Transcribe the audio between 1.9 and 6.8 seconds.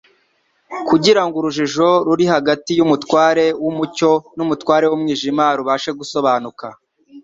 ruri hagati y'umutware w'umucyo n'umutware w'umwijima rubashe gusobanuka.